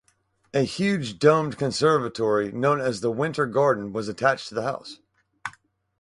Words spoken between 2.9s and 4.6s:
the winter garden was attached to